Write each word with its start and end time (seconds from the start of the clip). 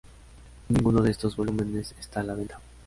Ninguno 0.69 1.03
de 1.03 1.11
estos 1.11 1.35
volúmenes 1.35 1.93
está 1.99 2.21
a 2.21 2.23
la 2.23 2.33
venta. 2.33 2.59